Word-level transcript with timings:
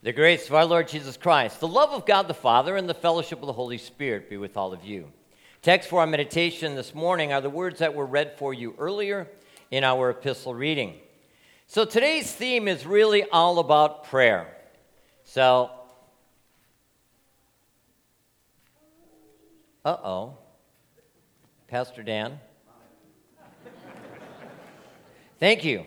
The 0.00 0.12
grace 0.12 0.46
of 0.46 0.54
our 0.54 0.64
Lord 0.64 0.86
Jesus 0.86 1.16
Christ, 1.16 1.58
the 1.58 1.66
love 1.66 1.90
of 1.90 2.06
God 2.06 2.28
the 2.28 2.34
Father, 2.34 2.76
and 2.76 2.88
the 2.88 2.94
fellowship 2.94 3.40
of 3.40 3.46
the 3.46 3.52
Holy 3.52 3.78
Spirit 3.78 4.30
be 4.30 4.36
with 4.36 4.56
all 4.56 4.72
of 4.72 4.84
you. 4.84 5.10
Text 5.60 5.88
for 5.88 6.00
our 6.00 6.06
meditation 6.06 6.76
this 6.76 6.94
morning 6.94 7.32
are 7.32 7.40
the 7.40 7.50
words 7.50 7.80
that 7.80 7.94
were 7.94 8.06
read 8.06 8.38
for 8.38 8.54
you 8.54 8.76
earlier 8.78 9.26
in 9.72 9.82
our 9.82 10.10
epistle 10.10 10.54
reading. 10.54 10.94
So 11.66 11.84
today's 11.84 12.32
theme 12.32 12.68
is 12.68 12.86
really 12.86 13.24
all 13.24 13.58
about 13.58 14.04
prayer. 14.04 14.46
So, 15.24 15.72
uh 19.84 19.96
oh. 20.04 20.38
Pastor 21.66 22.04
Dan. 22.04 22.38
Thank 25.40 25.64
you. 25.64 25.84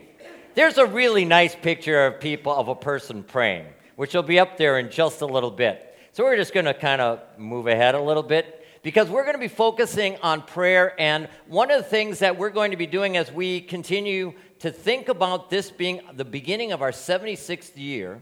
There's 0.53 0.77
a 0.77 0.85
really 0.85 1.23
nice 1.23 1.55
picture 1.55 2.05
of 2.07 2.19
people, 2.19 2.53
of 2.53 2.67
a 2.67 2.75
person 2.75 3.23
praying 3.23 3.67
which 3.95 4.13
will 4.13 4.23
be 4.23 4.39
up 4.39 4.57
there 4.57 4.79
in 4.79 4.89
just 4.89 5.21
a 5.21 5.25
little 5.25 5.51
bit. 5.51 5.95
So 6.13 6.23
we're 6.23 6.35
just 6.35 6.53
going 6.53 6.65
to 6.65 6.73
kind 6.73 7.01
of 7.01 7.21
move 7.37 7.67
ahead 7.67 7.95
a 7.95 8.01
little 8.01 8.23
bit 8.23 8.65
because 8.83 9.09
we're 9.09 9.23
going 9.23 9.35
to 9.35 9.39
be 9.39 9.47
focusing 9.47 10.17
on 10.23 10.41
prayer. 10.41 10.93
And 10.99 11.29
one 11.47 11.71
of 11.71 11.77
the 11.77 11.89
things 11.89 12.19
that 12.19 12.37
we're 12.37 12.49
going 12.49 12.71
to 12.71 12.77
be 12.77 12.87
doing 12.87 13.17
as 13.17 13.31
we 13.31 13.61
continue 13.61 14.33
to 14.59 14.71
think 14.71 15.09
about 15.09 15.49
this 15.49 15.71
being 15.71 16.01
the 16.13 16.25
beginning 16.25 16.71
of 16.71 16.81
our 16.81 16.91
76th 16.91 17.71
year 17.75 18.21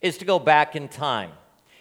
is 0.00 0.18
to 0.18 0.24
go 0.24 0.38
back 0.38 0.76
in 0.76 0.88
time. 0.88 1.30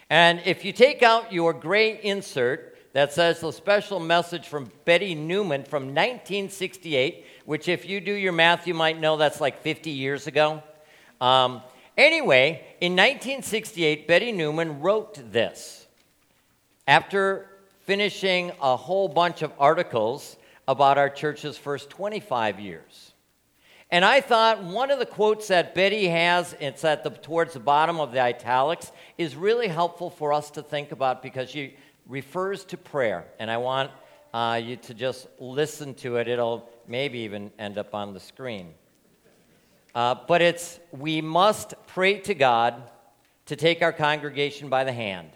And 0.10 0.42
if 0.46 0.64
you 0.64 0.72
take 0.72 1.04
out 1.04 1.34
your 1.34 1.54
gray 1.54 2.00
insert 2.02 2.78
that 2.94 3.12
says 3.12 3.40
the 3.40 3.52
special 3.52 4.00
message 4.00 4.48
from 4.48 4.72
Betty 4.86 5.16
Newman 5.16 5.64
from 5.64 5.86
1968, 5.86 7.26
which, 7.46 7.68
if 7.68 7.90
you 7.90 8.00
do 8.00 8.14
your 8.14 8.32
math, 8.32 8.68
you 8.68 8.76
might 8.76 9.00
know 9.00 9.18
that's 9.18 9.42
like 9.42 9.62
50 9.62 9.90
years 9.90 10.28
ago. 10.28 10.62
Um, 11.20 11.62
Anyway, 11.98 12.66
in 12.82 12.94
1968, 12.94 14.08
Betty 14.08 14.32
Newman 14.32 14.80
wrote 14.80 15.32
this 15.32 15.88
after 16.88 17.48
finishing 17.86 18.52
a 18.62 18.76
whole 18.76 19.08
bunch 19.08 19.42
of 19.42 19.52
articles 19.60 20.38
about 20.68 20.98
our 20.98 21.10
church's 21.10 21.58
first 21.58 21.90
25 21.90 22.60
years. 22.60 23.14
And 23.92 24.04
I 24.04 24.22
thought 24.22 24.64
one 24.64 24.90
of 24.90 24.98
the 24.98 25.06
quotes 25.06 25.50
that 25.50 25.76
Betty 25.76 26.08
has, 26.08 26.56
it's 26.60 26.84
at 26.84 27.04
the, 27.04 27.12
towards 27.12 27.54
the 27.54 27.60
bottom 27.60 28.00
of 28.00 28.12
the 28.12 28.22
italics, 28.22 28.92
is 29.20 29.36
really 29.36 29.68
helpful 29.68 30.10
for 30.10 30.34
us 30.34 30.50
to 30.52 30.64
think 30.64 30.92
about 30.92 31.22
because 31.22 31.52
she 31.52 31.76
refers 32.08 32.66
to 32.66 32.78
prayer. 32.78 33.26
And 33.38 33.52
I 33.52 33.58
want 33.58 33.92
uh, 34.34 34.60
you 34.64 34.78
to 34.78 34.96
just 34.96 35.28
listen 35.40 35.94
to 35.96 36.18
it. 36.18 36.28
It'll 36.28 36.68
maybe 36.88 37.20
even 37.20 37.52
end 37.60 37.78
up 37.78 37.94
on 37.94 38.16
the 38.16 38.20
screen. 38.20 38.74
Uh, 39.96 40.16
but 40.28 40.42
it's 40.42 40.80
we 40.92 41.22
must 41.22 41.76
pray 41.88 42.20
to 42.20 42.34
God 42.34 42.82
to 43.46 43.56
take 43.56 43.82
our 43.82 43.94
congregation 43.94 44.70
by 44.70 44.84
the 44.84 44.94
hand 44.94 45.32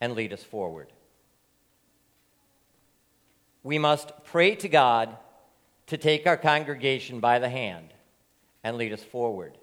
and 0.00 0.14
lead 0.14 0.32
us 0.32 0.42
forward. 0.42 0.92
We 3.62 3.78
must 3.78 4.12
pray 4.24 4.54
to 4.56 4.68
God 4.68 5.16
to 5.86 5.96
take 5.96 6.26
our 6.26 6.36
congregation 6.36 7.20
by 7.20 7.38
the 7.38 7.48
hand 7.48 7.92
and 8.62 8.76
lead 8.76 8.92
us 8.92 9.02
forward. 9.02 9.56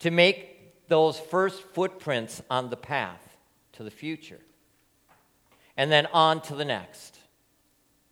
To 0.00 0.10
make 0.10 0.88
those 0.88 1.18
first 1.18 1.62
footprints 1.62 2.42
on 2.50 2.70
the 2.70 2.76
path 2.76 3.36
to 3.72 3.82
the 3.82 3.90
future. 3.90 4.40
And 5.76 5.90
then 5.90 6.06
on 6.12 6.40
to 6.42 6.54
the 6.54 6.64
next 6.64 7.18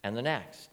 and 0.02 0.16
the 0.16 0.22
next. 0.22 0.67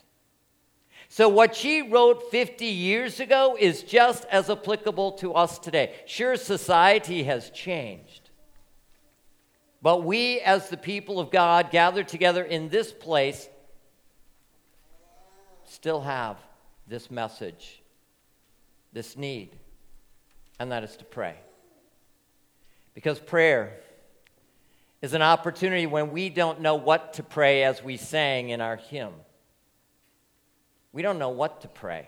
So, 1.16 1.30
what 1.30 1.56
she 1.56 1.82
wrote 1.82 2.30
50 2.30 2.66
years 2.66 3.22
ago 3.22 3.56
is 3.58 3.84
just 3.84 4.26
as 4.26 4.50
applicable 4.50 5.14
to 5.14 5.34
us 5.34 5.58
today. 5.58 5.96
Sure, 6.06 6.36
society 6.36 7.24
has 7.24 7.50
changed. 7.52 8.32
But 9.82 10.04
we, 10.04 10.42
as 10.42 10.68
the 10.68 10.76
people 10.76 11.22
of 11.22 11.32
God 11.32 11.72
gathered 11.72 12.10
together 12.10 12.44
in 12.44 12.68
this 12.68 12.92
place, 12.92 13.48
still 15.64 16.02
have 16.02 16.36
this 16.86 17.10
message, 17.10 17.82
this 18.92 19.16
need, 19.16 19.56
and 20.60 20.70
that 20.74 20.84
is 20.84 20.98
to 20.98 21.06
pray. 21.06 21.38
Because 22.94 23.20
prayer 23.20 23.80
is 25.02 25.14
an 25.14 25.22
opportunity 25.22 25.86
when 25.86 26.12
we 26.12 26.28
don't 26.28 26.60
know 26.60 26.76
what 26.76 27.14
to 27.14 27.24
pray, 27.24 27.64
as 27.64 27.82
we 27.82 27.96
sang 27.96 28.50
in 28.50 28.60
our 28.60 28.76
hymn. 28.76 29.14
We 30.96 31.02
don't 31.02 31.20
know 31.20 31.28
what 31.28 31.60
to 31.60 31.68
pray, 31.68 32.08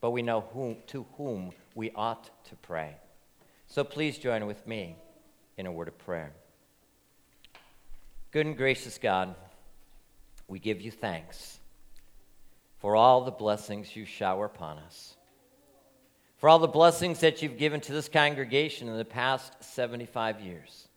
but 0.00 0.12
we 0.12 0.22
know 0.22 0.40
whom, 0.54 0.78
to 0.86 1.04
whom 1.18 1.52
we 1.74 1.90
ought 1.94 2.30
to 2.46 2.56
pray. 2.56 2.96
So 3.66 3.84
please 3.84 4.16
join 4.16 4.46
with 4.46 4.66
me 4.66 4.96
in 5.58 5.66
a 5.66 5.72
word 5.72 5.86
of 5.86 5.98
prayer. 5.98 6.32
Good 8.30 8.46
and 8.46 8.56
gracious 8.56 8.96
God, 8.96 9.34
we 10.48 10.58
give 10.58 10.80
you 10.80 10.90
thanks 10.90 11.58
for 12.78 12.96
all 12.96 13.22
the 13.22 13.30
blessings 13.30 13.94
you 13.94 14.06
shower 14.06 14.46
upon 14.46 14.78
us, 14.78 15.14
for 16.38 16.48
all 16.48 16.58
the 16.58 16.68
blessings 16.68 17.20
that 17.20 17.42
you've 17.42 17.58
given 17.58 17.82
to 17.82 17.92
this 17.92 18.08
congregation 18.08 18.88
in 18.88 18.96
the 18.96 19.04
past 19.04 19.62
75 19.62 20.40
years. 20.40 20.88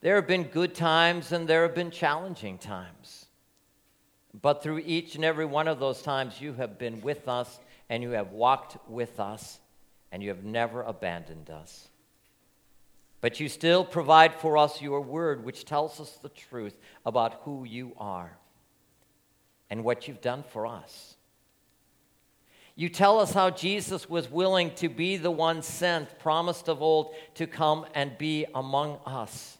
There 0.00 0.16
have 0.16 0.26
been 0.26 0.42
good 0.42 0.74
times 0.74 1.30
and 1.30 1.46
there 1.46 1.62
have 1.62 1.76
been 1.76 1.92
challenging 1.92 2.58
times. 2.58 3.23
But 4.42 4.62
through 4.62 4.82
each 4.84 5.14
and 5.14 5.24
every 5.24 5.44
one 5.44 5.68
of 5.68 5.78
those 5.78 6.02
times, 6.02 6.40
you 6.40 6.54
have 6.54 6.78
been 6.78 7.00
with 7.00 7.28
us 7.28 7.60
and 7.88 8.02
you 8.02 8.10
have 8.10 8.32
walked 8.32 8.76
with 8.88 9.20
us 9.20 9.60
and 10.10 10.22
you 10.22 10.30
have 10.30 10.44
never 10.44 10.82
abandoned 10.82 11.50
us. 11.50 11.88
But 13.20 13.40
you 13.40 13.48
still 13.48 13.84
provide 13.84 14.34
for 14.34 14.58
us 14.58 14.82
your 14.82 15.00
word, 15.00 15.44
which 15.44 15.64
tells 15.64 16.00
us 16.00 16.10
the 16.20 16.28
truth 16.28 16.76
about 17.06 17.40
who 17.44 17.64
you 17.64 17.92
are 17.96 18.36
and 19.70 19.84
what 19.84 20.06
you've 20.06 20.20
done 20.20 20.44
for 20.52 20.66
us. 20.66 21.16
You 22.76 22.88
tell 22.88 23.20
us 23.20 23.32
how 23.32 23.50
Jesus 23.50 24.10
was 24.10 24.30
willing 24.30 24.72
to 24.74 24.88
be 24.88 25.16
the 25.16 25.30
one 25.30 25.62
sent, 25.62 26.18
promised 26.18 26.68
of 26.68 26.82
old, 26.82 27.14
to 27.34 27.46
come 27.46 27.86
and 27.94 28.18
be 28.18 28.46
among 28.52 28.98
us. 29.06 29.58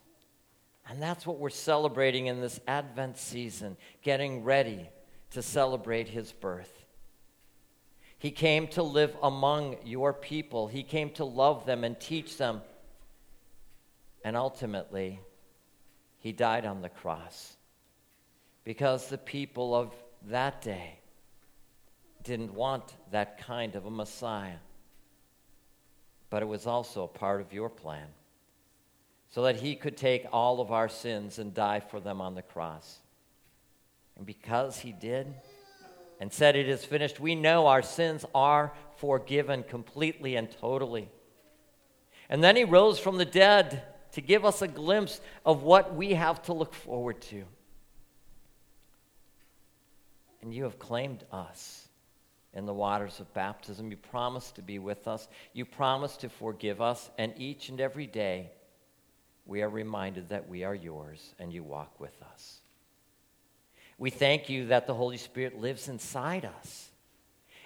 And 0.88 1.02
that's 1.02 1.26
what 1.26 1.38
we're 1.38 1.50
celebrating 1.50 2.26
in 2.26 2.40
this 2.40 2.60
Advent 2.66 3.16
season, 3.16 3.76
getting 4.02 4.44
ready 4.44 4.88
to 5.30 5.42
celebrate 5.42 6.08
his 6.08 6.32
birth. 6.32 6.84
He 8.18 8.30
came 8.30 8.68
to 8.68 8.82
live 8.82 9.16
among 9.22 9.76
your 9.84 10.12
people, 10.12 10.68
he 10.68 10.82
came 10.82 11.10
to 11.10 11.24
love 11.24 11.66
them 11.66 11.84
and 11.84 11.98
teach 11.98 12.36
them. 12.36 12.62
And 14.24 14.36
ultimately, 14.36 15.20
he 16.18 16.32
died 16.32 16.64
on 16.64 16.80
the 16.80 16.88
cross 16.88 17.56
because 18.64 19.08
the 19.08 19.18
people 19.18 19.74
of 19.74 19.94
that 20.28 20.62
day 20.62 20.98
didn't 22.22 22.54
want 22.54 22.94
that 23.10 23.38
kind 23.38 23.76
of 23.76 23.84
a 23.84 23.90
Messiah. 23.90 24.56
But 26.30 26.42
it 26.42 26.46
was 26.46 26.66
also 26.66 27.04
a 27.04 27.08
part 27.08 27.42
of 27.42 27.52
your 27.52 27.68
plan 27.68 28.06
so 29.30 29.42
that 29.42 29.56
he 29.56 29.74
could 29.74 29.96
take 29.96 30.26
all 30.32 30.60
of 30.60 30.70
our 30.70 30.88
sins 30.88 31.38
and 31.38 31.52
die 31.54 31.80
for 31.80 32.00
them 32.00 32.20
on 32.20 32.34
the 32.34 32.42
cross. 32.42 32.98
And 34.16 34.24
because 34.26 34.78
he 34.78 34.92
did 34.92 35.34
and 36.20 36.32
said 36.32 36.56
it 36.56 36.68
is 36.68 36.84
finished, 36.84 37.18
we 37.18 37.34
know 37.34 37.66
our 37.66 37.82
sins 37.82 38.24
are 38.34 38.72
forgiven 38.96 39.64
completely 39.64 40.36
and 40.36 40.50
totally. 40.60 41.08
And 42.28 42.42
then 42.42 42.56
he 42.56 42.64
rose 42.64 42.98
from 42.98 43.18
the 43.18 43.24
dead 43.24 43.82
to 44.12 44.20
give 44.20 44.44
us 44.44 44.62
a 44.62 44.68
glimpse 44.68 45.20
of 45.44 45.62
what 45.62 45.94
we 45.94 46.14
have 46.14 46.42
to 46.44 46.52
look 46.52 46.74
forward 46.74 47.20
to. 47.22 47.44
And 50.40 50.54
you 50.54 50.64
have 50.64 50.78
claimed 50.78 51.24
us 51.32 51.88
in 52.52 52.66
the 52.66 52.74
waters 52.74 53.18
of 53.18 53.32
baptism. 53.34 53.90
You 53.90 53.96
promised 53.96 54.56
to 54.56 54.62
be 54.62 54.78
with 54.78 55.08
us. 55.08 55.26
You 55.52 55.64
promised 55.64 56.20
to 56.20 56.28
forgive 56.28 56.80
us. 56.80 57.10
And 57.18 57.32
each 57.36 57.68
and 57.68 57.80
every 57.80 58.06
day, 58.06 58.52
we 59.46 59.62
are 59.62 59.68
reminded 59.68 60.30
that 60.30 60.48
we 60.48 60.64
are 60.64 60.74
yours 60.74 61.34
and 61.38 61.52
you 61.52 61.62
walk 61.62 62.00
with 62.00 62.16
us. 62.32 62.60
We 63.98 64.10
thank 64.10 64.48
you 64.48 64.66
that 64.66 64.86
the 64.86 64.94
Holy 64.94 65.18
Spirit 65.18 65.60
lives 65.60 65.88
inside 65.88 66.44
us 66.44 66.88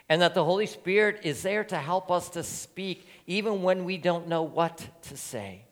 and 0.09 0.23
that 0.23 0.35
the 0.35 0.45
Holy 0.45 0.67
Spirit 0.67 1.21
is 1.23 1.43
there 1.43 1.65
to 1.65 1.77
help 1.77 2.11
us 2.11 2.31
to 2.31 2.43
speak 2.43 3.07
even 3.27 3.63
when 3.63 3.85
we 3.85 3.97
don't 3.97 4.29
know 4.29 4.43
what 4.43 4.87
to 5.03 5.17
say. 5.17 5.63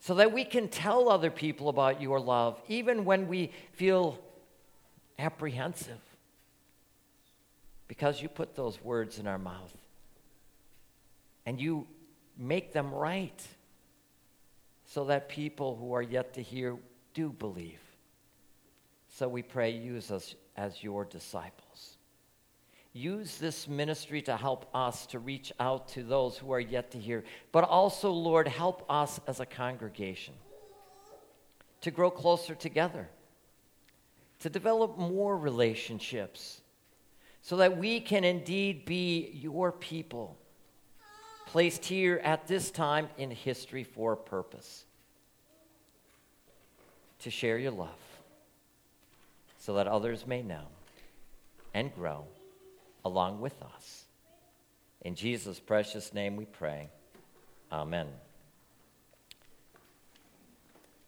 So 0.00 0.14
that 0.16 0.32
we 0.32 0.44
can 0.44 0.68
tell 0.68 1.08
other 1.08 1.30
people 1.30 1.68
about 1.68 2.02
your 2.02 2.20
love 2.20 2.60
even 2.68 3.04
when 3.04 3.28
we 3.28 3.52
feel 3.72 4.18
apprehensive. 5.18 6.00
Because 7.86 8.20
you 8.20 8.28
put 8.28 8.56
those 8.56 8.82
words 8.82 9.18
in 9.18 9.26
our 9.26 9.38
mouth 9.38 9.72
and 11.46 11.60
you 11.60 11.86
make 12.36 12.72
them 12.72 12.92
right 12.92 13.46
so 14.92 15.04
that 15.04 15.26
people 15.26 15.74
who 15.76 15.94
are 15.94 16.02
yet 16.02 16.34
to 16.34 16.42
hear 16.42 16.76
do 17.14 17.30
believe. 17.30 17.80
So 19.08 19.26
we 19.26 19.42
pray, 19.42 19.70
use 19.70 20.10
us 20.10 20.34
as 20.54 20.84
your 20.84 21.06
disciples. 21.06 21.96
use 22.92 23.38
this 23.38 23.68
ministry 23.68 24.20
to 24.22 24.36
help 24.36 24.68
us 24.74 25.06
to 25.06 25.18
reach 25.18 25.52
out 25.58 25.88
to 25.88 26.02
those 26.02 26.36
who 26.36 26.52
are 26.52 26.60
yet 26.60 26.90
to 26.90 26.98
hear. 26.98 27.24
But 27.50 27.64
also, 27.64 28.10
Lord, 28.10 28.46
help 28.46 28.84
us 28.88 29.18
as 29.26 29.40
a 29.40 29.46
congregation 29.46 30.34
to 31.80 31.90
grow 31.90 32.10
closer 32.10 32.54
together, 32.54 33.08
to 34.40 34.50
develop 34.50 34.98
more 34.98 35.36
relationships, 35.36 36.60
so 37.40 37.56
that 37.56 37.76
we 37.76 37.98
can 37.98 38.24
indeed 38.24 38.84
be 38.84 39.30
your 39.32 39.72
people, 39.72 40.36
placed 41.52 41.84
here 41.84 42.18
at 42.24 42.48
this 42.48 42.70
time 42.70 43.06
in 43.18 43.30
history 43.30 43.84
for 43.84 44.14
a 44.14 44.16
purpose 44.16 44.86
to 47.18 47.30
share 47.30 47.58
your 47.58 47.72
love, 47.72 47.90
so 49.58 49.74
that 49.74 49.86
others 49.86 50.26
may 50.26 50.40
know 50.40 50.64
and 51.74 51.94
grow 51.94 52.24
along 53.04 53.38
with 53.42 53.52
us. 53.62 54.04
In 55.02 55.14
Jesus' 55.14 55.60
precious 55.60 56.14
name 56.14 56.36
we 56.36 56.46
pray. 56.46 56.88
Amen. 57.70 58.06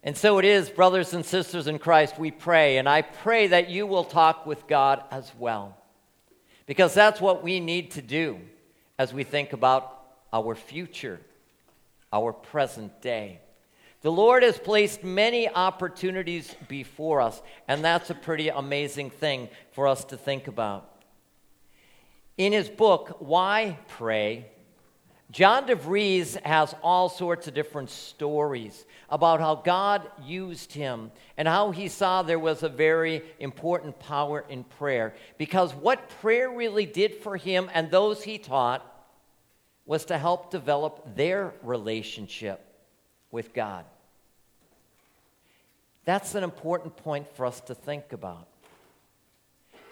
And 0.03 0.15
so 0.15 0.39
it 0.39 0.45
is, 0.45 0.69
brothers 0.69 1.15
and 1.15 1.25
sisters 1.25 1.67
in 1.67 1.79
Christ, 1.79 2.19
we 2.19 2.31
pray. 2.31 2.77
And 2.77 2.87
I 2.87 3.01
pray 3.01 3.47
that 3.47 3.71
you 3.71 3.87
will 3.87 4.05
talk 4.05 4.45
with 4.45 4.67
God 4.67 5.03
as 5.11 5.33
well. 5.39 5.79
Because 6.67 6.93
that's 6.93 7.19
what 7.19 7.43
we 7.43 7.61
need 7.61 7.93
to 7.93 8.03
do 8.03 8.39
as 8.99 9.15
we 9.15 9.25
think 9.25 9.55
about 9.55 10.03
our 10.35 10.57
future, 10.57 11.21
our 12.13 12.33
present 12.33 13.01
day. 13.01 13.41
The 14.03 14.13
Lord 14.13 14.43
has 14.43 14.59
placed 14.59 15.05
many 15.05 15.49
opportunities 15.49 16.55
before 16.69 17.23
us, 17.23 17.41
and 17.69 17.83
that's 17.83 18.11
a 18.11 18.15
pretty 18.15 18.49
amazing 18.49 19.11
thing 19.11 19.49
for 19.73 19.87
us 19.87 20.05
to 20.07 20.19
think 20.19 20.49
about. 20.49 20.91
In 22.37 22.53
his 22.53 22.69
book, 22.69 23.17
Why 23.21 23.79
Pray, 23.89 24.47
John 25.31 25.67
DeVries 25.67 26.41
has 26.45 26.75
all 26.83 27.09
sorts 27.09 27.49
of 27.49 27.55
different 27.55 27.91
stories 27.91 28.85
about 29.09 29.41
how 29.41 29.55
God 29.55 30.09
used 30.25 30.73
him 30.73 31.13
and 31.37 31.49
how 31.49 31.71
he 31.71 31.89
saw 31.89 32.23
there 32.23 32.39
was 32.39 32.63
a 32.63 32.69
very 32.69 33.23
important 33.39 33.99
power 34.01 34.45
in 34.49 34.65
prayer. 34.65 35.15
Because 35.39 35.75
what 35.75 36.09
prayer 36.21 36.51
really 36.51 36.87
did 36.87 37.15
for 37.15 37.37
him 37.37 37.71
and 37.73 37.91
those 37.91 38.23
he 38.23 38.39
taught 38.39 38.94
was 39.87 40.05
to 40.07 40.19
help 40.19 40.51
develop 40.51 41.15
their 41.15 41.53
relationship 41.63 42.65
with 43.31 43.53
God. 43.53 43.85
That's 46.05 46.35
an 46.35 46.45
important 46.45 46.97
point 46.97 47.27
for 47.35 47.47
us 47.47 47.61
to 47.63 47.75
think 47.75 48.13
about 48.13 48.49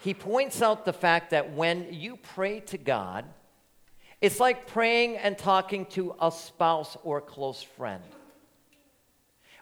he 0.03 0.13
points 0.13 0.61
out 0.61 0.83
the 0.83 0.91
fact 0.91 1.29
that 1.29 1.53
when 1.53 1.87
you 1.93 2.17
pray 2.17 2.59
to 2.59 2.77
God, 2.77 3.23
it's 4.19 4.37
like 4.37 4.67
praying 4.67 5.15
and 5.15 5.37
talking 5.37 5.85
to 5.91 6.13
a 6.19 6.29
spouse 6.29 6.97
or 7.05 7.19
a 7.19 7.21
close 7.21 7.63
friend. 7.63 8.03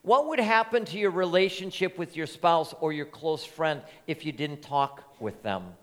What 0.02 0.30
would 0.30 0.40
happen 0.40 0.84
to 0.86 0.98
your 0.98 1.12
relationship 1.12 1.96
with 2.00 2.18
your 2.18 2.26
spouse 2.26 2.74
or 2.82 2.92
your 2.92 3.06
close 3.06 3.46
friend 3.46 3.84
if 4.08 4.26
you 4.26 4.32
didn't 4.32 4.64
talk 4.64 5.04
with 5.20 5.44
them? 5.44 5.76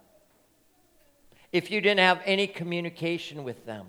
If 1.52 1.70
you 1.70 1.80
didn't 1.80 2.00
have 2.00 2.20
any 2.24 2.48
communication 2.48 3.44
with 3.44 3.64
them? 3.64 3.86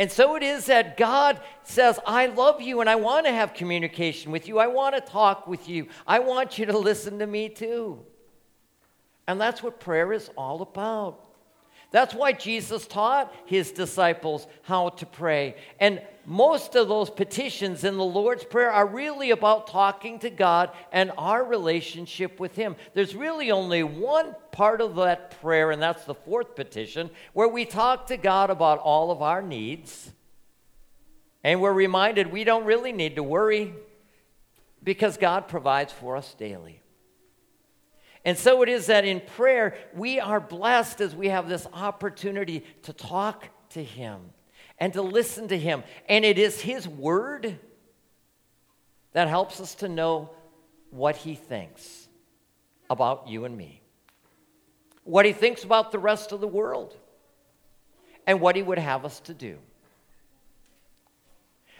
And 0.00 0.10
so 0.10 0.34
it 0.34 0.42
is 0.42 0.64
that 0.64 0.96
God 0.96 1.38
says, 1.62 2.00
I 2.06 2.24
love 2.24 2.62
you 2.62 2.80
and 2.80 2.88
I 2.88 2.94
want 2.94 3.26
to 3.26 3.32
have 3.32 3.52
communication 3.52 4.32
with 4.32 4.48
you. 4.48 4.58
I 4.58 4.66
want 4.66 4.94
to 4.94 5.02
talk 5.02 5.46
with 5.46 5.68
you. 5.68 5.88
I 6.06 6.20
want 6.20 6.58
you 6.58 6.64
to 6.64 6.78
listen 6.90 7.18
to 7.18 7.26
me 7.26 7.50
too. 7.50 7.98
And 9.28 9.38
that's 9.38 9.62
what 9.62 9.78
prayer 9.78 10.14
is 10.14 10.30
all 10.38 10.62
about. 10.62 11.29
That's 11.90 12.14
why 12.14 12.32
Jesus 12.32 12.86
taught 12.86 13.34
his 13.46 13.72
disciples 13.72 14.46
how 14.62 14.90
to 14.90 15.06
pray. 15.06 15.56
And 15.80 16.00
most 16.24 16.76
of 16.76 16.86
those 16.86 17.10
petitions 17.10 17.82
in 17.82 17.96
the 17.96 18.04
Lord's 18.04 18.44
Prayer 18.44 18.70
are 18.70 18.86
really 18.86 19.32
about 19.32 19.66
talking 19.66 20.20
to 20.20 20.30
God 20.30 20.70
and 20.92 21.10
our 21.18 21.42
relationship 21.42 22.38
with 22.38 22.54
Him. 22.54 22.76
There's 22.94 23.16
really 23.16 23.50
only 23.50 23.82
one 23.82 24.36
part 24.52 24.80
of 24.80 24.94
that 24.96 25.40
prayer, 25.40 25.72
and 25.72 25.82
that's 25.82 26.04
the 26.04 26.14
fourth 26.14 26.54
petition, 26.54 27.10
where 27.32 27.48
we 27.48 27.64
talk 27.64 28.06
to 28.08 28.16
God 28.16 28.50
about 28.50 28.78
all 28.78 29.10
of 29.10 29.22
our 29.22 29.42
needs. 29.42 30.12
And 31.42 31.60
we're 31.60 31.72
reminded 31.72 32.30
we 32.30 32.44
don't 32.44 32.64
really 32.64 32.92
need 32.92 33.16
to 33.16 33.22
worry 33.22 33.74
because 34.84 35.16
God 35.16 35.48
provides 35.48 35.92
for 35.92 36.16
us 36.16 36.34
daily. 36.34 36.80
And 38.24 38.36
so 38.36 38.62
it 38.62 38.68
is 38.68 38.86
that 38.86 39.04
in 39.04 39.20
prayer, 39.20 39.76
we 39.94 40.20
are 40.20 40.40
blessed 40.40 41.00
as 41.00 41.14
we 41.14 41.28
have 41.28 41.48
this 41.48 41.66
opportunity 41.72 42.64
to 42.82 42.92
talk 42.92 43.48
to 43.70 43.82
Him 43.82 44.20
and 44.78 44.92
to 44.92 45.02
listen 45.02 45.48
to 45.48 45.58
Him. 45.58 45.82
And 46.08 46.24
it 46.24 46.38
is 46.38 46.60
His 46.60 46.86
Word 46.86 47.58
that 49.12 49.28
helps 49.28 49.60
us 49.60 49.74
to 49.76 49.88
know 49.88 50.30
what 50.90 51.16
He 51.16 51.34
thinks 51.34 52.08
about 52.90 53.28
you 53.28 53.44
and 53.44 53.56
me, 53.56 53.80
what 55.04 55.24
He 55.24 55.32
thinks 55.32 55.64
about 55.64 55.90
the 55.90 55.98
rest 55.98 56.32
of 56.32 56.40
the 56.40 56.48
world, 56.48 56.96
and 58.26 58.40
what 58.40 58.54
He 58.54 58.62
would 58.62 58.78
have 58.78 59.04
us 59.06 59.20
to 59.20 59.34
do. 59.34 59.58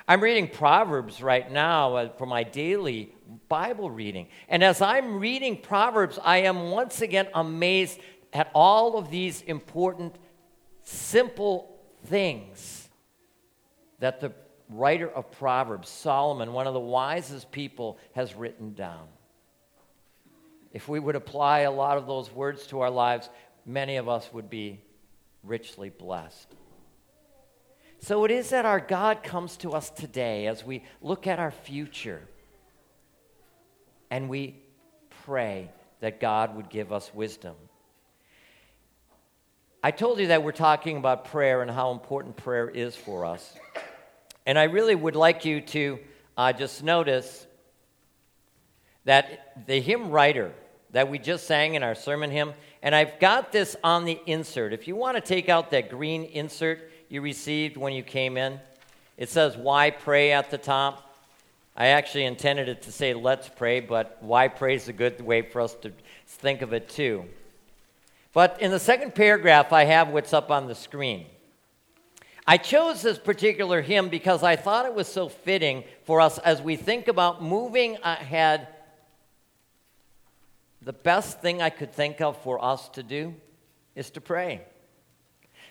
I'm 0.08 0.22
reading 0.22 0.48
Proverbs 0.48 1.22
right 1.22 1.50
now 1.52 1.94
uh, 1.94 2.08
for 2.08 2.26
my 2.26 2.42
daily 2.42 3.14
Bible 3.48 3.90
reading. 3.90 4.28
And 4.48 4.62
as 4.64 4.82
I'm 4.82 5.18
reading 5.18 5.56
Proverbs, 5.56 6.18
I 6.22 6.38
am 6.38 6.70
once 6.70 7.00
again 7.00 7.28
amazed 7.34 8.00
at 8.32 8.50
all 8.54 8.96
of 8.96 9.10
these 9.10 9.42
important, 9.42 10.16
simple 10.82 11.78
things 12.06 12.88
that 13.98 14.20
the 14.20 14.32
writer 14.70 15.08
of 15.08 15.30
Proverbs, 15.32 15.88
Solomon, 15.88 16.52
one 16.52 16.66
of 16.66 16.74
the 16.74 16.80
wisest 16.80 17.50
people, 17.50 17.98
has 18.14 18.34
written 18.34 18.74
down. 18.74 19.08
If 20.72 20.88
we 20.88 21.00
would 21.00 21.16
apply 21.16 21.60
a 21.60 21.70
lot 21.70 21.98
of 21.98 22.06
those 22.06 22.30
words 22.30 22.66
to 22.68 22.80
our 22.80 22.90
lives, 22.90 23.28
many 23.66 23.96
of 23.96 24.08
us 24.08 24.32
would 24.32 24.48
be 24.48 24.80
richly 25.42 25.90
blessed. 25.90 26.54
So 27.98 28.24
it 28.24 28.30
is 28.30 28.50
that 28.50 28.64
our 28.64 28.80
God 28.80 29.22
comes 29.22 29.56
to 29.58 29.72
us 29.72 29.90
today 29.90 30.46
as 30.46 30.64
we 30.64 30.84
look 31.02 31.26
at 31.26 31.38
our 31.38 31.50
future 31.50 32.22
and 34.10 34.28
we 34.28 34.56
pray 35.24 35.70
that 36.00 36.20
God 36.20 36.56
would 36.56 36.68
give 36.68 36.92
us 36.92 37.10
wisdom. 37.14 37.54
I 39.82 39.90
told 39.90 40.18
you 40.18 40.28
that 40.28 40.42
we're 40.42 40.52
talking 40.52 40.96
about 40.96 41.26
prayer 41.26 41.62
and 41.62 41.70
how 41.70 41.92
important 41.92 42.36
prayer 42.36 42.68
is 42.68 42.94
for 42.94 43.24
us. 43.24 43.54
And 44.44 44.58
I 44.58 44.64
really 44.64 44.94
would 44.94 45.16
like 45.16 45.44
you 45.44 45.60
to 45.62 45.98
uh, 46.36 46.52
just 46.52 46.82
notice 46.82 47.46
that 49.04 49.66
the 49.66 49.80
hymn 49.80 50.10
writer 50.10 50.52
that 50.92 51.08
we 51.08 51.18
just 51.18 51.46
sang 51.46 51.74
in 51.74 51.82
our 51.82 51.94
sermon 51.94 52.30
hymn, 52.30 52.52
and 52.82 52.94
I've 52.94 53.18
got 53.20 53.52
this 53.52 53.76
on 53.84 54.04
the 54.04 54.18
insert. 54.26 54.72
If 54.72 54.88
you 54.88 54.96
want 54.96 55.16
to 55.16 55.20
take 55.20 55.48
out 55.48 55.70
that 55.70 55.88
green 55.88 56.24
insert, 56.24 56.90
you 57.08 57.22
received 57.22 57.76
when 57.76 57.92
you 57.92 58.02
came 58.02 58.36
in. 58.36 58.60
It 59.16 59.28
says, 59.28 59.56
Why 59.56 59.90
pray 59.90 60.32
at 60.32 60.50
the 60.50 60.58
top. 60.58 61.09
I 61.76 61.88
actually 61.88 62.24
intended 62.24 62.68
it 62.68 62.82
to 62.82 62.92
say, 62.92 63.14
Let's 63.14 63.48
pray, 63.48 63.80
but 63.80 64.18
why 64.20 64.48
pray 64.48 64.74
is 64.74 64.88
a 64.88 64.92
good 64.92 65.20
way 65.20 65.42
for 65.42 65.60
us 65.60 65.74
to 65.82 65.92
think 66.26 66.62
of 66.62 66.72
it 66.72 66.88
too. 66.88 67.24
But 68.32 68.60
in 68.60 68.70
the 68.70 68.78
second 68.78 69.14
paragraph, 69.14 69.72
I 69.72 69.84
have 69.84 70.08
what's 70.08 70.32
up 70.32 70.50
on 70.50 70.66
the 70.66 70.74
screen. 70.74 71.26
I 72.46 72.56
chose 72.56 73.02
this 73.02 73.18
particular 73.18 73.82
hymn 73.82 74.08
because 74.08 74.42
I 74.42 74.56
thought 74.56 74.86
it 74.86 74.94
was 74.94 75.08
so 75.08 75.28
fitting 75.28 75.84
for 76.04 76.20
us 76.20 76.38
as 76.38 76.60
we 76.60 76.76
think 76.76 77.08
about 77.08 77.42
moving 77.42 77.96
ahead. 78.02 78.68
The 80.82 80.92
best 80.92 81.40
thing 81.40 81.60
I 81.60 81.70
could 81.70 81.92
think 81.92 82.20
of 82.20 82.40
for 82.42 82.64
us 82.64 82.88
to 82.90 83.02
do 83.02 83.34
is 83.94 84.10
to 84.10 84.20
pray. 84.20 84.62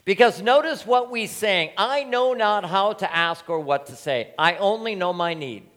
Because 0.06 0.42
notice 0.42 0.86
what 0.86 1.12
we 1.12 1.28
sang 1.28 1.72
I 1.78 2.04
know 2.04 2.34
not 2.34 2.66
how 2.66 2.94
to 2.94 3.16
ask 3.16 3.50
or 3.50 3.60
what 3.60 3.88
to 3.88 3.96
say, 3.96 4.34
I 4.38 4.56
only 4.56 4.96
know 4.96 5.14
my 5.14 5.34
need. 5.34 5.69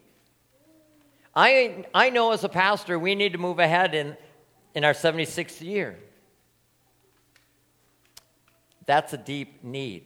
I, 1.34 1.86
I 1.94 2.10
know 2.10 2.32
as 2.32 2.44
a 2.44 2.48
pastor 2.48 2.98
we 2.98 3.14
need 3.14 3.32
to 3.32 3.38
move 3.38 3.58
ahead 3.58 3.94
in, 3.94 4.16
in 4.74 4.84
our 4.84 4.92
76th 4.92 5.60
year. 5.60 5.98
That's 8.86 9.12
a 9.12 9.16
deep 9.18 9.62
need 9.62 10.04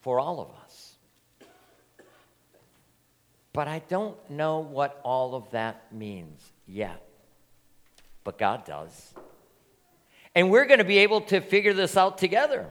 for 0.00 0.18
all 0.18 0.40
of 0.40 0.48
us. 0.64 0.94
But 3.52 3.68
I 3.68 3.82
don't 3.88 4.16
know 4.30 4.60
what 4.60 5.00
all 5.02 5.34
of 5.34 5.50
that 5.50 5.92
means 5.92 6.42
yet. 6.66 7.02
But 8.24 8.38
God 8.38 8.64
does. 8.64 9.14
And 10.34 10.50
we're 10.50 10.66
going 10.66 10.78
to 10.78 10.84
be 10.84 10.98
able 10.98 11.22
to 11.22 11.40
figure 11.40 11.72
this 11.72 11.96
out 11.96 12.18
together. 12.18 12.66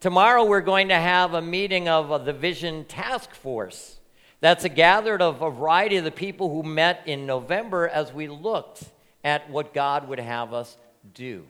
Tomorrow 0.00 0.44
we're 0.44 0.62
going 0.62 0.88
to 0.88 0.96
have 0.96 1.34
a 1.34 1.42
meeting 1.42 1.88
of 1.88 2.24
the 2.24 2.32
Vision 2.32 2.84
Task 2.86 3.34
Force. 3.34 3.99
That's 4.40 4.64
a 4.64 4.70
gathered 4.70 5.20
of 5.20 5.42
a 5.42 5.50
variety 5.50 5.96
of 5.96 6.04
the 6.04 6.10
people 6.10 6.48
who 6.48 6.62
met 6.62 7.02
in 7.06 7.26
November 7.26 7.88
as 7.88 8.12
we 8.12 8.26
looked 8.28 8.84
at 9.22 9.50
what 9.50 9.74
God 9.74 10.08
would 10.08 10.20
have 10.20 10.54
us 10.54 10.76
do. 11.14 11.44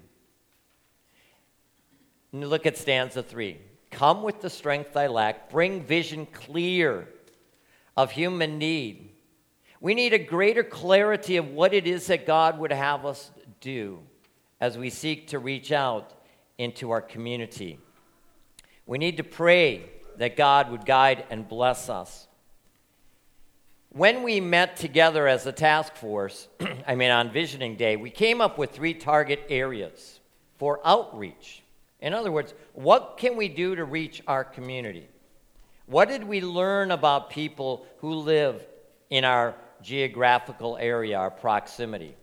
Look 2.32 2.66
at 2.66 2.76
stanza 2.76 3.22
three. 3.22 3.58
Come 3.90 4.22
with 4.22 4.40
the 4.40 4.50
strength 4.50 4.96
I 4.96 5.08
lack, 5.08 5.50
bring 5.50 5.84
vision 5.84 6.26
clear 6.26 7.08
of 7.96 8.12
human 8.12 8.58
need. 8.58 9.10
We 9.80 9.94
need 9.94 10.12
a 10.12 10.18
greater 10.18 10.62
clarity 10.62 11.36
of 11.36 11.48
what 11.48 11.72
it 11.72 11.86
is 11.86 12.06
that 12.08 12.26
God 12.26 12.58
would 12.58 12.72
have 12.72 13.06
us 13.06 13.30
do 13.60 14.00
as 14.60 14.76
we 14.76 14.90
seek 14.90 15.28
to 15.28 15.38
reach 15.38 15.72
out 15.72 16.12
into 16.58 16.90
our 16.90 17.00
community. 17.00 17.78
We 18.86 18.98
need 18.98 19.16
to 19.16 19.24
pray 19.24 19.84
that 20.18 20.36
God 20.36 20.70
would 20.70 20.84
guide 20.84 21.24
and 21.30 21.48
bless 21.48 21.88
us. 21.88 22.28
When 23.92 24.22
we 24.22 24.38
met 24.40 24.76
together 24.76 25.26
as 25.26 25.46
a 25.46 25.52
task 25.52 25.96
force, 25.96 26.46
I 26.86 26.94
mean 26.94 27.10
on 27.10 27.32
Visioning 27.32 27.74
Day, 27.74 27.96
we 27.96 28.08
came 28.08 28.40
up 28.40 28.56
with 28.56 28.70
three 28.70 28.94
target 28.94 29.44
areas 29.48 30.20
for 30.58 30.80
outreach. 30.84 31.64
In 32.00 32.14
other 32.14 32.30
words, 32.30 32.54
what 32.72 33.16
can 33.18 33.36
we 33.36 33.48
do 33.48 33.74
to 33.74 33.84
reach 33.84 34.22
our 34.28 34.44
community? 34.44 35.08
What 35.86 36.08
did 36.08 36.22
we 36.22 36.40
learn 36.40 36.92
about 36.92 37.30
people 37.30 37.84
who 37.98 38.14
live 38.14 38.64
in 39.10 39.24
our 39.24 39.56
geographical 39.82 40.76
area, 40.76 41.18
our 41.18 41.32
proximity? 41.32 42.14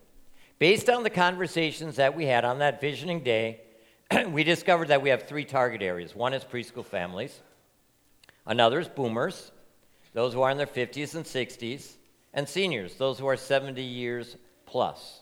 Based 0.59 0.89
on 0.89 1.03
the 1.03 1.09
conversations 1.09 1.97
that 1.97 2.15
we 2.15 2.27
had 2.27 2.45
on 2.45 2.59
that 2.59 2.79
visioning 2.79 3.24
day, 3.24 3.59
we 4.29 4.45
discovered 4.45 4.88
that 4.88 5.01
we 5.01 5.09
have 5.09 5.24
three 5.24 5.43
target 5.43 5.81
areas. 5.81 6.15
One 6.15 6.33
is 6.33 6.45
preschool 6.45 6.86
families, 6.86 7.41
another 8.45 8.79
is 8.79 8.88
boomers, 8.88 9.51
those 10.17 10.33
who 10.33 10.41
are 10.41 10.50
in 10.50 10.57
their 10.57 10.65
50s 10.65 11.13
and 11.13 11.24
60s, 11.24 11.91
and 12.33 12.50
seniors, 12.50 12.95
those 12.95 13.19
who 13.19 13.27
are 13.27 13.38
70 13.38 13.83
years 13.83 14.36
plus. 14.65 15.21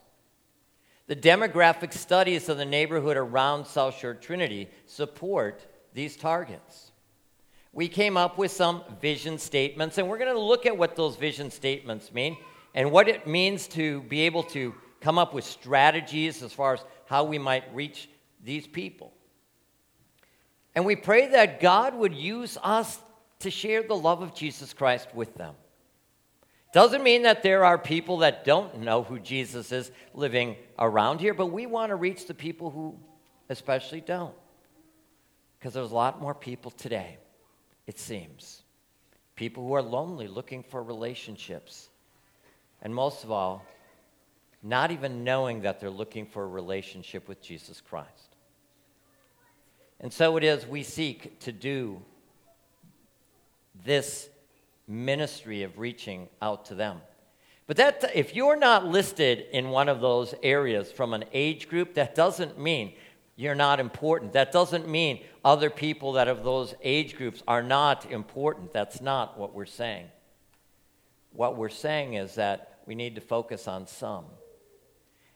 The 1.07 1.17
demographic 1.17 1.91
studies 1.91 2.47
of 2.47 2.55
the 2.55 2.63
neighborhood 2.63 3.17
around 3.17 3.67
South 3.67 3.97
Shore 3.97 4.13
Trinity 4.13 4.69
support 4.85 5.67
these 5.93 6.15
targets. 6.15 6.91
We 7.73 7.89
came 7.89 8.15
up 8.15 8.37
with 8.37 8.51
some 8.51 8.83
vision 9.01 9.37
statements, 9.37 9.97
and 9.97 10.07
we're 10.07 10.17
going 10.17 10.33
to 10.33 10.39
look 10.39 10.65
at 10.65 10.77
what 10.77 10.95
those 10.95 11.17
vision 11.17 11.51
statements 11.51 12.13
mean 12.13 12.37
and 12.73 12.89
what 12.89 13.09
it 13.09 13.27
means 13.27 13.67
to 13.67 13.99
be 14.03 14.21
able 14.21 14.43
to 14.43 14.73
come 15.01 15.17
up 15.17 15.33
with 15.33 15.43
strategies 15.43 16.41
as 16.41 16.53
far 16.53 16.75
as 16.75 16.85
how 17.05 17.25
we 17.25 17.37
might 17.37 17.65
reach 17.75 18.07
these 18.41 18.65
people. 18.65 19.11
And 20.73 20.85
we 20.85 20.95
pray 20.95 21.27
that 21.31 21.59
God 21.59 21.95
would 21.95 22.15
use 22.15 22.57
us 22.63 22.97
to 23.45 23.51
share 23.51 23.83
the 23.83 23.95
love 23.95 24.23
of 24.23 24.33
Jesus 24.33 24.73
Christ 24.73 25.07
with 25.13 25.35
them. 25.35 25.53
Doesn't 26.73 27.03
mean 27.03 27.21
that 27.21 27.43
there 27.43 27.63
are 27.63 27.77
people 27.77 28.17
that 28.17 28.43
don't 28.43 28.79
know 28.79 29.03
who 29.03 29.19
Jesus 29.19 29.71
is 29.71 29.91
living 30.15 30.55
around 30.79 31.21
here, 31.21 31.35
but 31.35 31.45
we 31.47 31.67
want 31.67 31.91
to 31.91 31.95
reach 31.95 32.25
the 32.25 32.33
people 32.33 32.71
who 32.71 32.97
especially 33.47 34.01
don't. 34.01 34.33
Because 35.59 35.75
there's 35.75 35.91
a 35.91 35.95
lot 35.95 36.19
more 36.19 36.33
people 36.33 36.71
today, 36.71 37.17
it 37.85 37.99
seems. 37.99 38.63
People 39.35 39.67
who 39.67 39.73
are 39.73 39.81
lonely, 39.83 40.27
looking 40.27 40.63
for 40.63 40.81
relationships. 40.81 41.89
And 42.81 42.95
most 42.95 43.23
of 43.23 43.29
all, 43.29 43.63
not 44.63 44.89
even 44.89 45.23
knowing 45.23 45.61
that 45.61 45.79
they're 45.79 45.91
looking 45.91 46.25
for 46.25 46.43
a 46.43 46.47
relationship 46.47 47.27
with 47.27 47.43
Jesus 47.43 47.79
Christ. 47.79 48.35
And 49.99 50.11
so 50.11 50.35
it 50.35 50.43
is 50.43 50.65
we 50.65 50.81
seek 50.81 51.39
to 51.41 51.51
do 51.51 52.01
this 53.83 54.29
ministry 54.87 55.63
of 55.63 55.77
reaching 55.77 56.29
out 56.41 56.65
to 56.65 56.75
them. 56.75 57.01
But 57.67 57.77
that, 57.77 58.11
if 58.13 58.35
you're 58.35 58.55
not 58.55 58.85
listed 58.85 59.45
in 59.51 59.69
one 59.69 59.89
of 59.89 59.99
those 59.99 60.35
areas 60.43 60.91
from 60.91 61.13
an 61.13 61.25
age 61.33 61.67
group, 61.67 61.95
that 61.95 62.13
doesn't 62.13 62.59
mean 62.59 62.93
you're 63.35 63.55
not 63.55 63.79
important. 63.79 64.33
That 64.33 64.51
doesn't 64.51 64.87
mean 64.87 65.23
other 65.43 65.69
people 65.69 66.13
that 66.13 66.27
of 66.27 66.43
those 66.43 66.75
age 66.83 67.17
groups 67.17 67.41
are 67.47 67.63
not 67.63 68.09
important. 68.11 68.71
That's 68.71 69.01
not 69.01 69.37
what 69.37 69.53
we're 69.53 69.65
saying. 69.65 70.07
What 71.33 71.57
we're 71.57 71.69
saying 71.69 72.13
is 72.13 72.35
that 72.35 72.79
we 72.85 72.95
need 72.95 73.15
to 73.15 73.21
focus 73.21 73.67
on 73.67 73.87
some. 73.87 74.25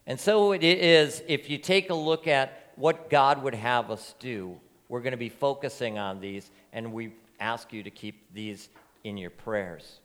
And 0.06 0.20
so 0.20 0.54
it 0.54 0.64
is, 0.64 1.22
if 1.28 1.50
you 1.50 1.58
take 1.58 1.90
a 1.90 1.96
look 1.96 2.28
at 2.28 2.72
what 2.76 3.10
God 3.10 3.44
would 3.44 3.56
have 3.56 3.92
us 3.92 4.16
do, 4.20 4.60
we're 4.88 5.02
going 5.02 5.12
to 5.12 5.18
be 5.18 5.30
focusing 5.30 5.98
on 5.98 6.20
these, 6.20 6.50
and 6.74 6.94
we 6.94 7.12
ask 7.40 7.74
you 7.74 7.84
to 7.84 7.90
keep 7.90 8.34
these 8.34 8.70
in 9.04 9.18
your 9.18 9.30
prayers. 9.30 10.00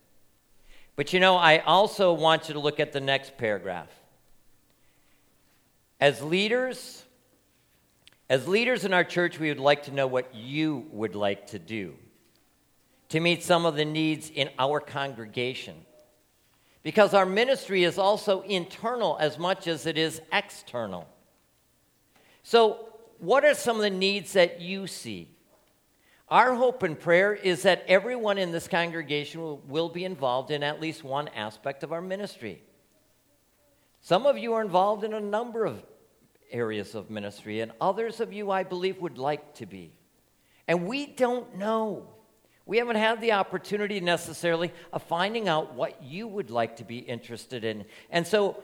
But 0.96 1.12
you 1.12 1.20
know, 1.20 1.36
I 1.36 1.58
also 1.58 2.12
want 2.12 2.48
you 2.48 2.54
to 2.54 2.60
look 2.60 2.78
at 2.80 2.92
the 2.92 3.00
next 3.00 3.36
paragraph. 3.36 3.88
As 6.00 6.22
leaders, 6.22 7.04
as 8.28 8.46
leaders 8.46 8.84
in 8.84 8.92
our 8.92 9.04
church, 9.04 9.38
we 9.38 9.48
would 9.48 9.58
like 9.58 9.84
to 9.84 9.92
know 9.92 10.06
what 10.06 10.34
you 10.34 10.86
would 10.90 11.14
like 11.14 11.48
to 11.48 11.58
do 11.58 11.94
to 13.10 13.20
meet 13.20 13.42
some 13.42 13.64
of 13.64 13.76
the 13.76 13.84
needs 13.84 14.30
in 14.30 14.50
our 14.58 14.80
congregation. 14.80 15.76
Because 16.82 17.14
our 17.14 17.24
ministry 17.24 17.84
is 17.84 17.98
also 17.98 18.42
internal 18.42 19.16
as 19.20 19.38
much 19.38 19.66
as 19.66 19.86
it 19.86 19.96
is 19.96 20.20
external. 20.32 21.08
So, 22.42 22.88
what 23.18 23.44
are 23.44 23.54
some 23.54 23.76
of 23.76 23.82
the 23.82 23.90
needs 23.90 24.32
that 24.34 24.60
you 24.60 24.86
see? 24.86 25.28
Our 26.28 26.54
hope 26.54 26.82
and 26.82 26.98
prayer 26.98 27.34
is 27.34 27.62
that 27.62 27.84
everyone 27.86 28.38
in 28.38 28.50
this 28.50 28.66
congregation 28.66 29.42
will, 29.42 29.58
will, 29.68 29.88
be 29.90 30.04
involved 30.04 30.50
in 30.50 30.62
at 30.62 30.80
least 30.80 31.04
one 31.04 31.28
aspect 31.28 31.82
of 31.82 31.92
our 31.92 32.00
ministry. 32.00 32.62
Some 34.00 34.24
of 34.24 34.38
you 34.38 34.54
are 34.54 34.62
involved 34.62 35.04
in 35.04 35.12
a 35.12 35.20
number 35.20 35.66
of 35.66 35.82
areas 36.50 36.94
of 36.94 37.10
ministry, 37.10 37.60
and 37.60 37.72
others 37.80 38.20
of 38.20 38.32
you, 38.32 38.50
I 38.50 38.62
believe, 38.62 39.00
would 39.00 39.18
like 39.18 39.54
to 39.56 39.66
be. 39.66 39.92
And 40.66 40.86
we 40.86 41.06
don't 41.06 41.56
know. 41.56 42.08
We 42.64 42.78
haven't 42.78 42.96
had 42.96 43.20
the 43.20 43.32
opportunity 43.32 44.00
necessarily 44.00 44.72
of 44.92 45.02
finding 45.02 45.48
out 45.48 45.74
what 45.74 46.02
you 46.02 46.26
would 46.26 46.50
like 46.50 46.76
to 46.76 46.84
be 46.84 46.98
interested 46.98 47.64
in. 47.64 47.84
And 48.08 48.26
so 48.26 48.62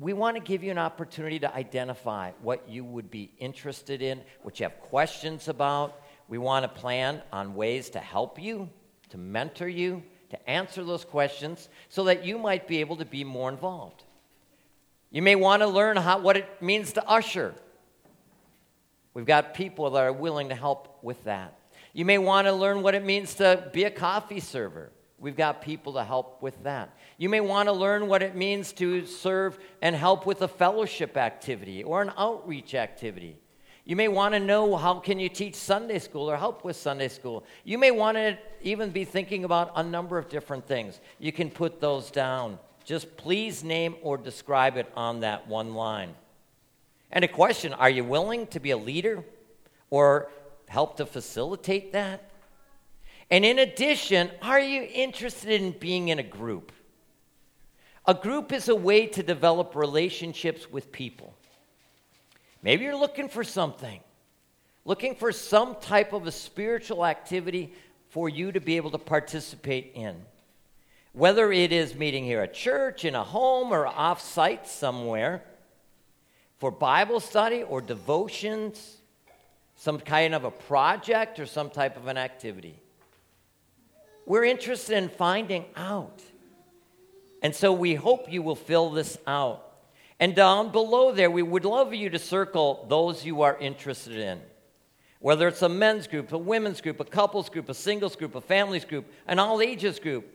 we 0.00 0.14
want 0.14 0.34
to 0.36 0.42
give 0.42 0.64
you 0.64 0.70
an 0.70 0.78
opportunity 0.78 1.38
to 1.40 1.54
identify 1.54 2.32
what 2.40 2.66
you 2.66 2.82
would 2.82 3.10
be 3.10 3.30
interested 3.38 4.00
in, 4.00 4.22
what 4.42 4.58
you 4.58 4.64
have 4.64 4.80
questions 4.80 5.46
about. 5.46 6.00
We 6.26 6.38
want 6.38 6.62
to 6.64 6.80
plan 6.80 7.20
on 7.30 7.54
ways 7.54 7.90
to 7.90 7.98
help 7.98 8.40
you, 8.40 8.70
to 9.10 9.18
mentor 9.18 9.68
you, 9.68 10.02
to 10.30 10.50
answer 10.50 10.82
those 10.84 11.04
questions 11.04 11.68
so 11.90 12.04
that 12.04 12.24
you 12.24 12.38
might 12.38 12.66
be 12.66 12.78
able 12.78 12.96
to 12.96 13.04
be 13.04 13.24
more 13.24 13.50
involved. 13.50 14.04
You 15.10 15.20
may 15.20 15.34
want 15.34 15.60
to 15.60 15.68
learn 15.68 15.98
how, 15.98 16.18
what 16.20 16.38
it 16.38 16.62
means 16.62 16.94
to 16.94 17.06
usher. 17.06 17.52
We've 19.12 19.26
got 19.26 19.52
people 19.52 19.90
that 19.90 20.02
are 20.02 20.12
willing 20.12 20.48
to 20.48 20.54
help 20.54 20.98
with 21.02 21.24
that. 21.24 21.58
You 21.92 22.06
may 22.06 22.16
want 22.16 22.46
to 22.46 22.54
learn 22.54 22.82
what 22.82 22.94
it 22.94 23.04
means 23.04 23.34
to 23.34 23.68
be 23.72 23.84
a 23.84 23.90
coffee 23.90 24.40
server. 24.40 24.92
We've 25.20 25.36
got 25.36 25.60
people 25.60 25.92
to 25.92 26.04
help 26.04 26.42
with 26.42 26.62
that. 26.64 26.96
You 27.18 27.28
may 27.28 27.40
want 27.40 27.68
to 27.68 27.72
learn 27.72 28.08
what 28.08 28.22
it 28.22 28.34
means 28.34 28.72
to 28.74 29.04
serve 29.04 29.58
and 29.82 29.94
help 29.94 30.24
with 30.24 30.40
a 30.40 30.48
fellowship 30.48 31.18
activity 31.18 31.82
or 31.82 32.00
an 32.00 32.10
outreach 32.16 32.74
activity. 32.74 33.36
You 33.84 33.96
may 33.96 34.08
want 34.08 34.34
to 34.34 34.40
know 34.40 34.76
how 34.76 34.94
can 34.94 35.18
you 35.18 35.28
teach 35.28 35.56
Sunday 35.56 35.98
school 35.98 36.30
or 36.30 36.36
help 36.36 36.64
with 36.64 36.76
Sunday 36.76 37.08
school. 37.08 37.44
You 37.64 37.76
may 37.76 37.90
want 37.90 38.16
to 38.16 38.38
even 38.62 38.90
be 38.90 39.04
thinking 39.04 39.44
about 39.44 39.72
a 39.76 39.82
number 39.82 40.16
of 40.16 40.30
different 40.30 40.66
things. 40.66 41.00
You 41.18 41.32
can 41.32 41.50
put 41.50 41.80
those 41.80 42.10
down. 42.10 42.58
Just 42.84 43.16
please 43.18 43.62
name 43.62 43.96
or 44.02 44.16
describe 44.16 44.78
it 44.78 44.90
on 44.96 45.20
that 45.20 45.48
one 45.48 45.74
line. 45.74 46.14
And 47.10 47.24
a 47.24 47.28
question, 47.28 47.74
are 47.74 47.90
you 47.90 48.04
willing 48.04 48.46
to 48.48 48.60
be 48.60 48.70
a 48.70 48.76
leader 48.76 49.22
or 49.90 50.30
help 50.68 50.96
to 50.96 51.04
facilitate 51.04 51.92
that? 51.92 52.29
And 53.30 53.44
in 53.44 53.60
addition, 53.60 54.30
are 54.42 54.60
you 54.60 54.88
interested 54.92 55.62
in 55.62 55.72
being 55.72 56.08
in 56.08 56.18
a 56.18 56.24
group? 56.24 56.72
A 58.06 58.14
group 58.14 58.52
is 58.52 58.68
a 58.68 58.74
way 58.74 59.06
to 59.06 59.22
develop 59.22 59.76
relationships 59.76 60.70
with 60.70 60.90
people. 60.90 61.34
Maybe 62.62 62.84
you're 62.84 62.96
looking 62.96 63.28
for 63.28 63.44
something, 63.44 64.00
looking 64.84 65.14
for 65.14 65.30
some 65.30 65.76
type 65.76 66.12
of 66.12 66.26
a 66.26 66.32
spiritual 66.32 67.06
activity 67.06 67.72
for 68.08 68.28
you 68.28 68.50
to 68.52 68.60
be 68.60 68.76
able 68.76 68.90
to 68.90 68.98
participate 68.98 69.92
in. 69.94 70.16
Whether 71.12 71.52
it 71.52 71.72
is 71.72 71.94
meeting 71.94 72.24
here 72.24 72.40
at 72.40 72.54
church, 72.54 73.04
in 73.04 73.14
a 73.14 73.22
home, 73.22 73.72
or 73.72 73.86
off 73.86 74.20
site 74.20 74.66
somewhere, 74.66 75.42
for 76.58 76.70
Bible 76.70 77.20
study 77.20 77.62
or 77.62 77.80
devotions, 77.80 78.98
some 79.76 79.98
kind 79.98 80.34
of 80.34 80.44
a 80.44 80.50
project 80.50 81.38
or 81.38 81.46
some 81.46 81.70
type 81.70 81.96
of 81.96 82.06
an 82.06 82.18
activity. 82.18 82.76
We're 84.30 84.44
interested 84.44 84.96
in 84.96 85.08
finding 85.08 85.64
out. 85.74 86.22
And 87.42 87.52
so 87.52 87.72
we 87.72 87.96
hope 87.96 88.30
you 88.30 88.42
will 88.42 88.54
fill 88.54 88.90
this 88.90 89.18
out. 89.26 89.66
And 90.20 90.36
down 90.36 90.70
below 90.70 91.10
there, 91.10 91.32
we 91.32 91.42
would 91.42 91.64
love 91.64 91.92
you 91.92 92.10
to 92.10 92.18
circle 92.20 92.86
those 92.88 93.24
you 93.24 93.42
are 93.42 93.58
interested 93.58 94.16
in. 94.16 94.40
Whether 95.18 95.48
it's 95.48 95.62
a 95.62 95.68
men's 95.68 96.06
group, 96.06 96.30
a 96.30 96.38
women's 96.38 96.80
group, 96.80 97.00
a 97.00 97.04
couples 97.06 97.48
group, 97.48 97.68
a 97.68 97.74
singles 97.74 98.14
group, 98.14 98.36
a 98.36 98.40
families 98.40 98.84
group, 98.84 99.12
an 99.26 99.40
all 99.40 99.60
ages 99.60 99.98
group, 99.98 100.32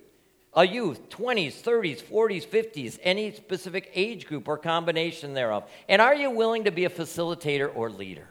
a 0.53 0.67
youth, 0.67 1.07
20s, 1.07 1.61
30s, 1.61 2.03
40s, 2.03 2.45
50s, 2.45 2.99
any 3.01 3.31
specific 3.31 3.91
age 3.95 4.27
group 4.27 4.49
or 4.49 4.57
combination 4.57 5.33
thereof. 5.33 5.71
And 5.87 6.01
are 6.01 6.15
you 6.15 6.31
willing 6.31 6.65
to 6.65 6.71
be 6.71 6.83
a 6.83 6.89
facilitator 6.89 7.73
or 7.73 7.89
leader? 7.89 8.27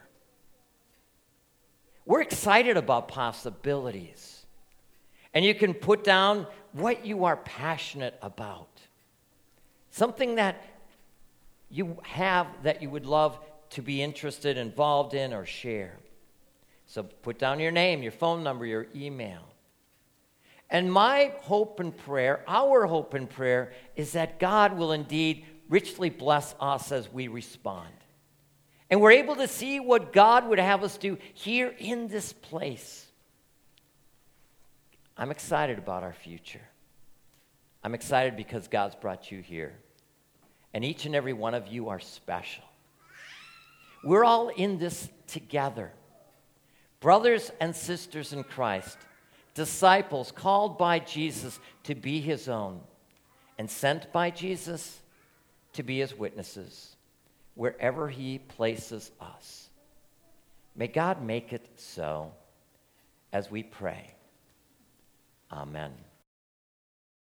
We're 2.05 2.21
excited 2.21 2.77
about 2.77 3.09
possibilities. 3.09 4.34
And 5.35 5.45
you 5.45 5.55
can 5.55 5.75
put 5.75 6.05
down 6.05 6.47
what 6.73 7.05
you 7.05 7.25
are 7.25 7.37
passionate 7.37 8.17
about. 8.23 8.69
Something 9.91 10.37
that 10.37 10.65
you 11.69 11.99
have 12.05 12.47
that 12.63 12.81
you 12.81 12.89
would 12.91 13.07
love 13.07 13.39
to 13.71 13.83
be 13.83 14.01
interested, 14.01 14.57
involved 14.57 15.15
in, 15.15 15.33
or 15.33 15.45
share. 15.45 15.99
So 16.87 17.03
put 17.03 17.39
down 17.39 17.59
your 17.59 17.73
name, 17.73 18.03
your 18.03 18.13
phone 18.13 18.45
number, 18.45 18.65
your 18.65 18.87
email. 18.95 19.43
And 20.71 20.93
my 20.93 21.33
hope 21.41 21.81
and 21.81 21.97
prayer, 21.97 22.45
our 22.47 22.87
hope 22.87 23.15
and 23.15 23.29
prayer, 23.29 23.73
is 23.97 24.13
that 24.13 24.39
God 24.39 24.77
will 24.77 24.93
indeed 24.93 25.45
richly 25.69 26.11
bless 26.11 26.55
us 26.61 26.93
as 26.93 27.13
we 27.13 27.29
respond. 27.29 27.91
And 28.91 29.01
we're 29.01 29.13
able 29.13 29.37
to 29.37 29.49
see 29.49 29.81
what 29.81 30.13
God 30.13 30.47
would 30.49 30.59
have 30.59 30.85
us 30.85 30.97
do 30.97 31.19
here 31.33 31.75
in 31.79 32.09
this 32.09 32.33
place. 32.33 33.07
I'm 35.17 35.31
excited 35.31 35.79
about 35.79 36.03
our 36.03 36.13
future. 36.13 36.61
I'm 37.83 37.95
excited 37.95 38.37
because 38.37 38.69
God's 38.69 38.95
brought 38.95 39.31
you 39.31 39.41
here. 39.41 39.75
And 40.73 40.85
each 40.85 41.07
and 41.07 41.15
every 41.15 41.33
one 41.33 41.55
of 41.55 41.69
you 41.69 41.89
are 41.89 42.01
special. 42.01 42.65
We're 44.03 44.25
all 44.25 44.49
in 44.49 44.79
this 44.79 45.09
together. 45.27 45.93
Brothers 47.01 47.53
and 47.61 47.77
sisters 47.77 48.33
in 48.33 48.43
Christ, 48.45 48.99
disciples 49.55 50.33
called 50.33 50.79
by 50.79 50.99
Jesus 50.99 51.61
to 51.85 51.95
be 51.95 52.21
his 52.21 52.49
own, 52.49 52.81
and 53.59 53.71
sent 53.71 54.13
by 54.13 54.31
Jesus 54.31 55.01
to 55.75 55.83
be 55.83 56.01
his 56.01 56.15
witnesses 56.15 56.97
wherever 57.55 58.09
he 58.09 58.39
places 58.39 59.11
us. 59.21 59.69
May 60.75 60.89
God 60.89 61.23
make 61.23 61.53
it 61.53 61.69
so 61.77 62.33
as 63.33 63.51
we 63.51 63.63
pray. 63.63 64.14
Amen. 65.55 66.14